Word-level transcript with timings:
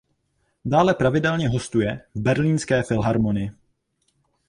Dále 0.65 0.93
pravidelně 0.93 1.49
hostuje 1.49 2.01
v 2.15 2.19
Berlínské 2.19 2.83
filharmonii. 2.83 3.51